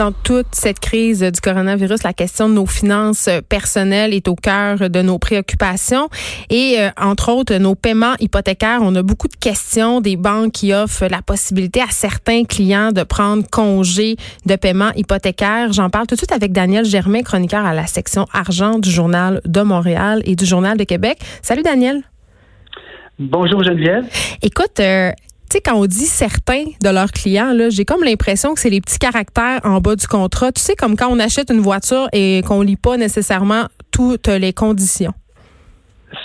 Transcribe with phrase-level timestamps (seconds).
[0.00, 4.88] Dans toute cette crise du coronavirus, la question de nos finances personnelles est au cœur
[4.88, 6.08] de nos préoccupations
[6.48, 8.78] et euh, entre autres nos paiements hypothécaires.
[8.80, 13.02] On a beaucoup de questions des banques qui offrent la possibilité à certains clients de
[13.02, 14.16] prendre congé
[14.46, 15.70] de paiement hypothécaire.
[15.74, 19.42] J'en parle tout de suite avec Daniel Germain, chroniqueur à la section argent du journal
[19.44, 21.18] de Montréal et du journal de Québec.
[21.42, 22.04] Salut Daniel.
[23.18, 24.06] Bonjour Geneviève.
[24.40, 25.10] Écoute, euh,
[25.50, 28.70] tu sais, quand on dit certains de leurs clients, là, j'ai comme l'impression que c'est
[28.70, 30.52] les petits caractères en bas du contrat.
[30.52, 34.52] Tu sais, comme quand on achète une voiture et qu'on lit pas nécessairement toutes les
[34.52, 35.12] conditions.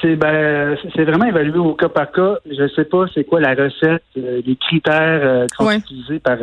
[0.02, 2.36] C'est ben, c'est vraiment évalué au cas par cas.
[2.46, 6.38] Je sais pas c'est quoi la recette, euh, les critères euh, qui sont utilisés par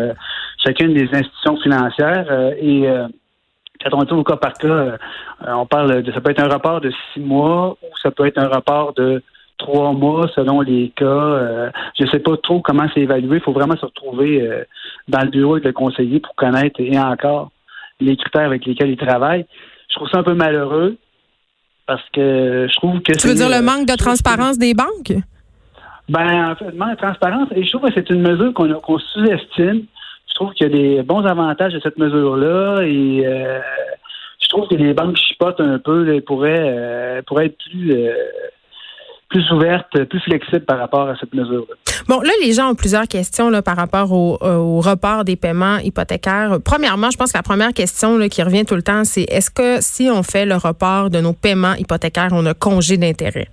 [0.65, 2.27] chacune des institutions financières.
[2.61, 2.85] et
[3.85, 4.97] quand on dit au cas par cas,
[5.47, 8.39] on parle de ça peut être un rapport de six mois ou ça peut être
[8.39, 9.23] un rapport de
[9.63, 11.05] trois mois selon les cas.
[11.05, 13.37] Euh, je ne sais pas trop comment c'est évalué.
[13.37, 14.65] Il faut vraiment se retrouver euh,
[15.09, 17.51] dans le bureau avec le conseiller pour connaître et encore
[18.01, 19.47] les critères avec lesquels il travaille.
[19.89, 20.97] Je trouve ça un peu malheureux
[21.87, 25.15] parce que je trouve que Tu veux dire le manque de transparence des banques?
[26.09, 28.99] Ben, en fait, le manque de transparence, et je trouve que c'est une mesure qu'on
[28.99, 29.85] sous-estime.
[30.29, 33.61] Je trouve qu'il y a des bons avantages de cette mesure-là et euh,
[34.41, 37.95] je trouve que les banques chipotent un peu, elles pourraient, pourraient être plus
[39.33, 41.75] plus ouverte, plus flexible par rapport à cette mesure-là.
[42.07, 45.79] Bon, là, les gens ont plusieurs questions là, par rapport au, euh, report des paiements
[45.79, 46.59] hypothécaires.
[46.63, 49.51] Premièrement, je pense que la première question là, qui revient tout le temps, c'est est-ce
[49.51, 53.49] que si on fait le report de nos paiements hypothécaires, on a congé d'intérêt?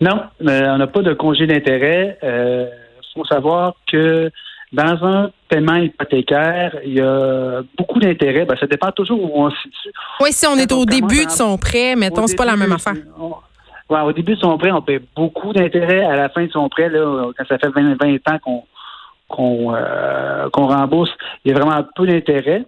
[0.00, 2.18] Non, on n'a pas de congé d'intérêt.
[2.22, 2.66] Il euh,
[3.14, 4.30] faut savoir que
[4.72, 8.46] dans un paiement hypothécaire, il y a beaucoup d'intérêt.
[8.46, 9.92] Ben, ça dépend toujours où on se situe.
[10.20, 12.94] Oui, si on est au début de son prêt, mettons, c'est pas la même affaire
[13.88, 16.04] au début de son prêt, on paie beaucoup d'intérêts.
[16.04, 18.64] À la fin de son prêt, là, quand ça fait 20, 20 ans qu'on
[19.38, 21.10] euh, qu'on rembourse,
[21.44, 22.64] il y a vraiment peu d'intérêts.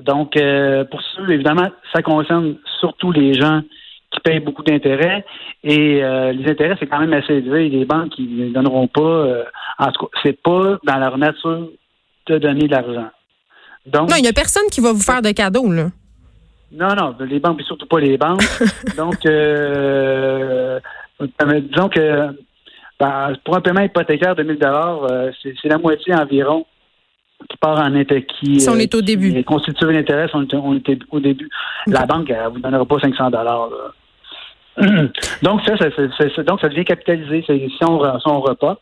[0.00, 3.62] Donc, euh, pour ceux, évidemment, ça concerne surtout les gens
[4.10, 5.24] qui payent beaucoup d'intérêts.
[5.64, 7.68] Et euh, les intérêts, c'est quand même assez élevé.
[7.68, 9.44] Les banques, ils ne donneront pas.
[9.78, 11.68] en tout cas, c'est pas dans leur nature
[12.26, 13.10] de donner de l'argent.
[13.92, 15.86] Non, il n'y a personne qui va vous faire de cadeaux, là.
[16.76, 18.42] Non, non, les banques, mais surtout pas les banques.
[18.96, 20.78] Donc, euh,
[21.20, 22.36] euh, disons que
[23.00, 26.66] ben, pour un paiement hypothécaire de 1000 euh, c'est la moitié environ
[27.50, 28.24] qui part en intérêt.
[28.24, 29.42] Qui, si on est au début.
[29.44, 31.48] constitue l'intérêt, on, on est au début.
[31.86, 33.70] La banque, elle vous donnera pas 500 dollars.
[35.42, 37.42] donc, ça, ça, donc, ça devient capitalisé.
[37.46, 38.78] Si on, si on repas,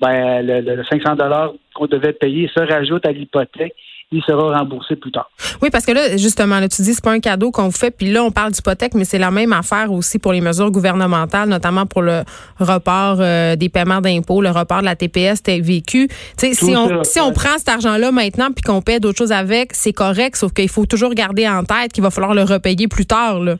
[0.00, 3.74] ben, le, le 500 dollars qu'on devait payer se rajoute à l'hypothèque
[4.10, 5.30] il sera remboursé plus tard.
[5.60, 7.90] Oui, parce que là, justement, là, tu dis c'est pas un cadeau qu'on vous fait,
[7.90, 11.48] puis là, on parle d'hypothèque, mais c'est la même affaire aussi pour les mesures gouvernementales,
[11.48, 12.22] notamment pour le
[12.58, 16.08] report euh, des paiements d'impôts, le report de la TPS TVQ.
[16.36, 19.92] Si on, si on prend cet argent-là maintenant puis qu'on paie d'autres choses avec, c'est
[19.92, 23.40] correct, sauf qu'il faut toujours garder en tête qu'il va falloir le repayer plus tard,
[23.40, 23.56] là.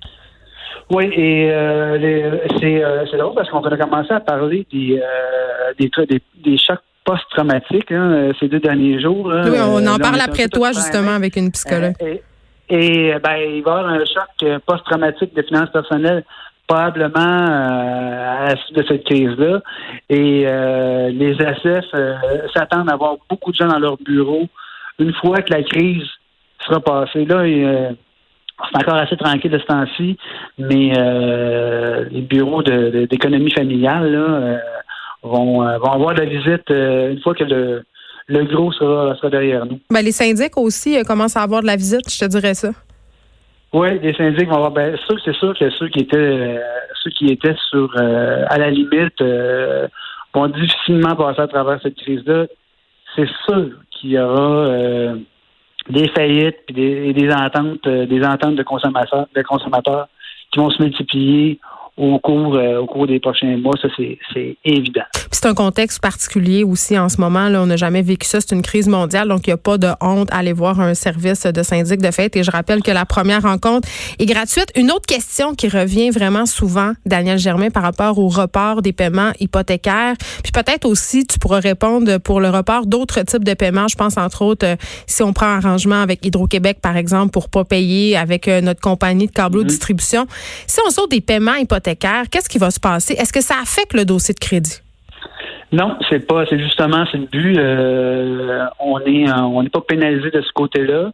[0.90, 5.90] Oui, et euh, c'est euh, drôle parce qu'on a commencé à parler des, euh, des,
[6.06, 9.32] des, des chocs post-traumatique hein, euh, ces deux derniers jours.
[9.32, 11.94] oui, on en parle après toi, justement, avec une psychologue.
[12.02, 12.16] Euh,
[12.68, 16.24] et, ben, il va y avoir un choc euh, post-traumatique de finances personnelles
[16.66, 19.62] probablement à la suite de cette crise-là.
[20.10, 20.44] Et
[21.14, 21.86] les SF
[22.52, 24.46] s'attendent à avoir beaucoup de gens dans leur bureau
[24.98, 26.04] une fois que la crise
[26.66, 27.24] sera passée.
[27.24, 30.18] Là, c'est encore assez tranquille de ce temps-ci,
[30.58, 30.92] mais
[32.10, 34.60] les bureaux d'économie familiale, là,
[35.22, 37.84] vont, euh, vont avoir la visite euh, une fois que le,
[38.28, 39.80] le gros sera, sera derrière nous.
[39.90, 42.70] Ben, les syndics aussi euh, commencent à avoir de la visite, je te dirais ça.
[43.72, 44.70] Oui, les syndics vont avoir.
[44.70, 46.60] Ben, c'est sûr que ceux qui étaient,
[47.02, 49.22] ceux qui étaient sur, à la limite,
[50.32, 52.46] vont difficilement passer à travers cette crise-là.
[53.14, 54.68] C'est sûr qu'il y aura
[55.90, 60.08] des faillites et des, des, ententes, des ententes de consommateurs, de consommateurs
[60.50, 61.60] qui vont se multiplier
[61.98, 63.74] au cours, euh, au cours des prochains mois.
[63.82, 65.02] Ça, c'est évident.
[65.32, 67.48] C'est un contexte particulier aussi en ce moment.
[67.48, 68.40] Là, on n'a jamais vécu ça.
[68.40, 70.94] C'est une crise mondiale, donc il n'y a pas de honte à aller voir un
[70.94, 72.36] service de syndic de fête.
[72.36, 74.70] Et je rappelle que la première rencontre est gratuite.
[74.76, 79.32] Une autre question qui revient vraiment souvent, Daniel Germain, par rapport au report des paiements
[79.40, 80.14] hypothécaires.
[80.42, 83.88] Puis peut-être aussi, tu pourras répondre pour le report d'autres types de paiements.
[83.88, 87.48] Je pense entre autres, euh, si on prend un arrangement avec Hydro-Québec, par exemple, pour
[87.48, 89.66] pas payer avec euh, notre compagnie de câbleau mm-hmm.
[89.66, 90.26] distribution.
[90.66, 93.14] Si on sort des paiements hypothécaires, qu'est-ce qui va se passer?
[93.14, 94.80] Est-ce que ça affecte le dossier de crédit?
[95.72, 96.46] Non, c'est pas.
[96.48, 97.58] C'est justement c'est le but.
[97.58, 101.10] Euh, on est on n'est pas pénalisé de ce côté-là.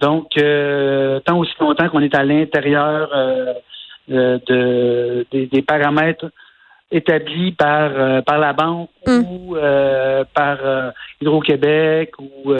[0.00, 6.26] Donc, euh, tant aussi longtemps qu'on est à l'intérieur euh, de, des, paramètres
[6.92, 9.24] établis par par la banque hum.
[9.24, 9.56] ou
[10.34, 10.58] par
[11.20, 12.54] Hydro-Québec ou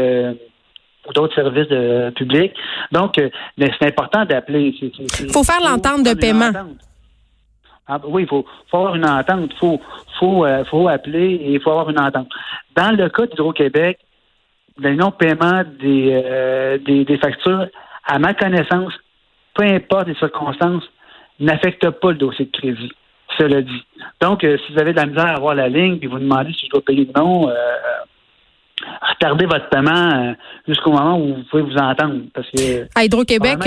[1.15, 2.53] d'autres services de, publics.
[2.91, 3.15] Donc,
[3.57, 4.75] c'est important d'appeler.
[5.21, 6.51] Il faut faire l'entente de paiement.
[7.89, 9.51] Ah, oui, il faut, avoir une entente.
[9.53, 9.81] Il faut,
[10.19, 12.29] faut, faut appeler et il faut avoir une entente.
[12.77, 13.99] Dans le cas d'Hydro-Québec,
[14.79, 17.67] le non-paiement des, des, des factures,
[18.07, 18.93] à ma connaissance,
[19.55, 20.85] peu importe les circonstances,
[21.41, 22.93] n'affecte pas le dossier de crédit.
[23.37, 23.85] Cela dit.
[24.21, 26.53] Donc, euh, si vous avez de la misère à avoir la ligne, puis vous demandez
[26.55, 27.55] si je dois payer ou non, euh,
[29.11, 30.33] retardez votre paiement euh,
[30.67, 32.17] jusqu'au moment où vous pouvez vous entendre.
[32.35, 33.59] Parce que à Hydro-Québec,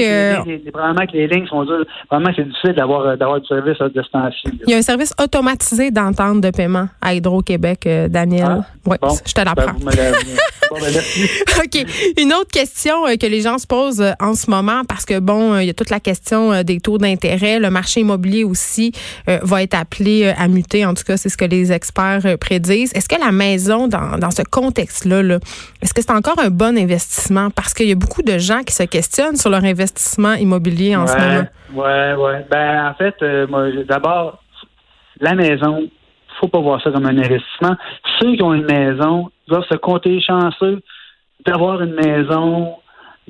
[0.71, 1.85] probablement, que les lignes sont dures.
[2.07, 4.33] Probablement que c'est difficile d'avoir d'avoir du service à distance.
[4.45, 8.62] Il y a un service automatisé d'entente de paiement à Hydro-Québec, Daniel.
[8.62, 9.73] Ah, oui, je te l'apprends.
[9.79, 10.13] Ben, ben,
[11.63, 11.85] OK.
[12.18, 15.65] Une autre question que les gens se posent en ce moment, parce que bon, il
[15.65, 17.59] y a toute la question des taux d'intérêt.
[17.59, 18.94] Le marché immobilier aussi
[19.27, 20.85] va être appelé à muter.
[20.85, 22.94] En tout cas, c'est ce que les experts prédisent.
[22.94, 25.40] Est-ce que la maison, dans, dans ce contexte là
[25.81, 27.50] est-ce que c'est encore un bon investissement?
[27.50, 31.08] Parce qu'il y a beaucoup de gens qui se questionnent sur leur investissement immobilier en
[31.08, 31.48] ce moment.
[31.74, 32.44] Oui, oui.
[32.50, 34.44] Ben, en fait, euh, d'abord,
[35.19, 35.90] la maison,
[36.40, 37.75] faut pas voir ça comme un investissement.
[38.19, 40.81] Ceux qui ont une maison doivent se compter chanceux
[41.46, 42.75] d'avoir une maison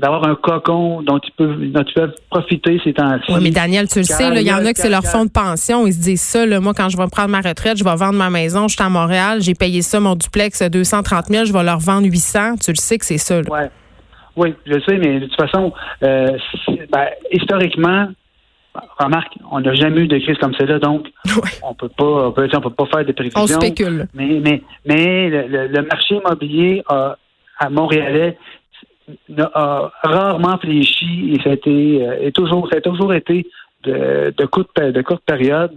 [0.02, 3.32] d'avoir un cocon dont ils peuvent, dont ils peuvent profiter ces temps-ci.
[3.32, 5.32] Oui, mais Daniel, tu le sais, il y en a que c'est leur fonds de
[5.32, 5.86] pension.
[5.86, 8.14] Ils se disent ça, là, moi, quand je vais prendre ma retraite, je vais vendre
[8.14, 11.64] ma maison, je suis à Montréal, j'ai payé ça, mon duplex, 230 000, je vais
[11.64, 12.56] leur vendre 800.
[12.64, 13.42] Tu le sais que c'est ça.
[13.42, 13.70] Ouais.
[14.36, 15.72] Oui, je le sais, mais de toute façon,
[16.04, 16.38] euh,
[16.92, 18.08] ben, historiquement,
[18.98, 21.08] remarque, on n'a jamais eu de crise comme celle-là, donc
[21.64, 23.42] on peut pas, on peut, on peut pas faire des prévisions.
[23.42, 24.08] On spécule.
[24.14, 28.38] Mais, mais, mais le, marché immobilier à Montréalais
[29.54, 33.48] a rarement fléchi et ça a, été, euh, toujours, ça a toujours été
[33.84, 35.72] de, de, courte, de courte période.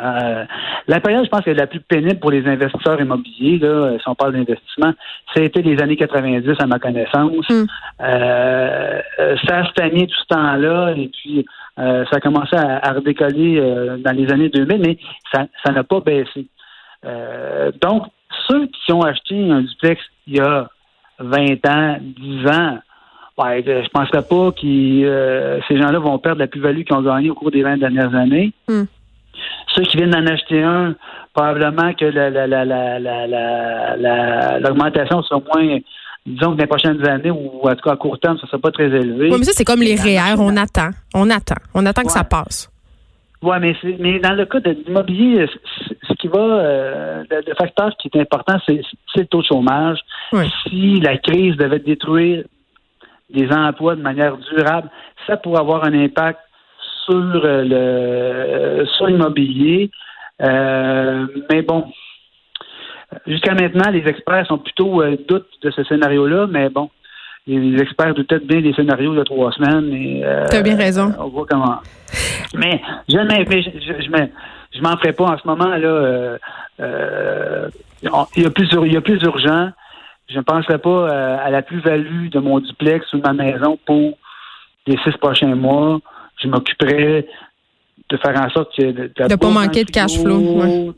[0.00, 0.44] Euh,
[0.88, 4.14] la période, je pense, que la plus pénible pour les investisseurs immobiliers, là, si on
[4.14, 4.92] parle d'investissement,
[5.34, 7.46] ça a été les années 90, à ma connaissance.
[7.50, 9.00] Euh,
[9.46, 11.46] ça a stagné tout ce temps-là, et puis
[11.76, 13.60] ça a commencé à, redécoller
[13.98, 14.98] dans les années 2000, mais
[15.32, 16.46] ça, ça n'a pas baissé.
[17.80, 18.04] donc,
[18.48, 20.68] ceux qui ont acheté un duplex il y a
[21.18, 22.78] 20 ans, 10 ans,
[23.38, 27.02] ouais, je ne penserais pas que euh, ces gens-là vont perdre la plus-value qu'ils ont
[27.02, 28.52] gagnée au cours des 20 dernières années.
[28.68, 28.84] Hmm.
[29.74, 30.94] Ceux qui viennent d'en acheter un,
[31.34, 32.06] probablement que
[34.62, 35.78] l'augmentation sera moins
[36.26, 38.48] disons que dans les prochaines années, ou en tout cas à court terme, ça ne
[38.48, 39.30] sera pas très élevé.
[39.30, 40.90] Oui, mais ça, c'est comme les REER, on attend.
[41.14, 41.54] On attend.
[41.74, 42.68] On attend que ça passe.
[43.46, 45.46] Oui, mais, mais dans le cas de l'immobilier,
[46.02, 48.80] ce qui va, euh, le, facteur qui est important, c'est
[49.14, 50.00] le taux de chômage.
[50.64, 52.42] Si la crise devait détruire
[53.30, 54.90] des emplois de manière durable,
[55.28, 56.40] ça pourrait avoir un impact
[57.04, 57.14] sur
[57.44, 59.92] euh, le sur l'immobilier.
[60.42, 61.84] Euh, mais bon,
[63.28, 66.90] jusqu'à maintenant, les experts sont plutôt doutes de ce scénario-là, mais bon,
[67.46, 69.88] les experts doutent bien des scénarios de trois semaines.
[70.50, 71.12] Tu as bien raison.
[71.20, 71.78] On voit comment.
[72.54, 74.26] Mais je je, je,
[74.74, 75.88] je m'en ferai pas en ce moment là.
[75.88, 76.38] Euh,
[76.80, 77.68] euh,
[78.02, 79.70] il y a plus il y a plus urgent.
[80.28, 83.78] Je ne penserai pas euh, à la plus-value de mon duplex ou de ma maison
[83.86, 84.18] pour
[84.86, 86.00] les six prochains mois.
[86.42, 87.26] Je m'occuperai
[88.08, 90.94] de faire en sorte que de ne pas manquer de cash flow,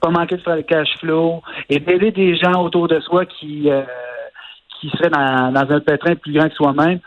[0.00, 3.68] pas manquer de faire le cash flow et d'aider des gens autour de soi qui
[4.80, 6.98] qui seraient dans, dans un pétrin plus grand que soi-même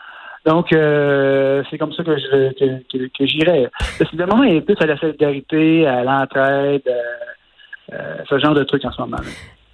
[0.45, 3.67] donc, euh, c'est comme ça que je que, que, j'irais.
[3.99, 8.85] Le moment est plus à la solidarité, à l'entraide, euh, euh, ce genre de trucs
[8.85, 9.17] en ce moment.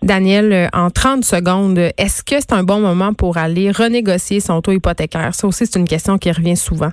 [0.01, 4.71] Daniel, en 30 secondes, est-ce que c'est un bon moment pour aller renégocier son taux
[4.71, 5.35] hypothécaire?
[5.35, 6.91] Ça aussi, c'est une question qui revient souvent.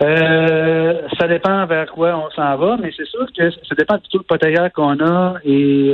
[0.00, 4.22] ça dépend vers quoi on s'en va, mais c'est sûr que ça dépend du taux
[4.22, 5.92] hypothécaire qu'on a et.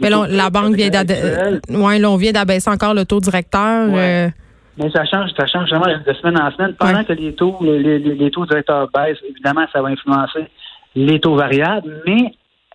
[0.00, 1.60] mais la banque vient d'abaisser.
[1.68, 3.88] Ouais, on vient d'abaisser encore le taux directeur.
[4.76, 6.74] Mais ça change, ça change vraiment de semaine en semaine.
[6.74, 10.46] Pendant que les taux, les, les, taux directeurs baissent, évidemment, ça va influencer
[10.94, 12.34] les taux variables, mais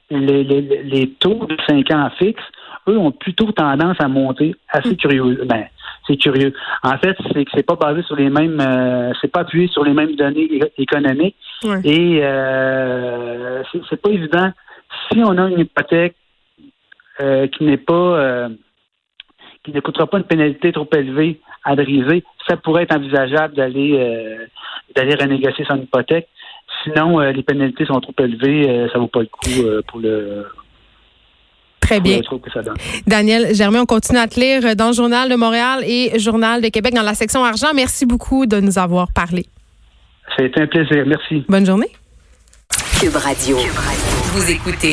[0.10, 2.44] les, les, taux de 5 ans fixes,
[2.88, 4.98] eux, ont plutôt tendance à monter assez mm.
[4.98, 5.42] curieux.
[5.46, 5.66] Ben,
[6.08, 6.54] c'est curieux.
[6.84, 9.84] En fait, c'est que c'est pas basé sur les mêmes, euh, c'est pas appuyé sur
[9.84, 11.36] les mêmes données économiques.
[11.84, 14.52] Et euh, c'est pas évident.
[15.12, 16.16] Si on a une hypothèque
[17.22, 18.50] euh, qui n'est pas euh,
[19.66, 23.94] qui ne coûtera pas une pénalité trop élevée à briser, ça pourrait être envisageable d'aller
[23.98, 24.46] euh,
[24.96, 26.28] d'aller renégocier son hypothèque.
[26.84, 30.46] Sinon, euh, les pénalités sont trop élevées, euh, ça vaut pas le coup pour le
[31.82, 32.20] Très bien.
[33.06, 36.70] Daniel Germain, on continue à te lire dans le Journal de Montréal et Journal de
[36.70, 37.68] Québec dans la section argent.
[37.76, 39.46] Merci beaucoup de nous avoir parlé.
[40.36, 41.04] Ça a été un plaisir.
[41.06, 41.46] Merci.
[41.48, 41.90] Bonne journée.
[43.00, 43.58] Cube Radio.
[43.58, 44.76] Vous écoutez